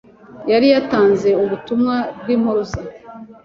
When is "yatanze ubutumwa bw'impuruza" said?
0.73-2.79